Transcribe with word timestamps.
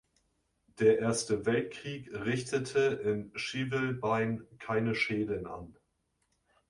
Der 0.79 0.97
Erste 0.97 1.45
Weltkrieg 1.45 2.11
richtete 2.11 2.79
in 3.03 3.29
Schivelbein 3.35 4.47
keine 4.57 4.95
Schäden 4.95 5.45
an. 5.45 5.77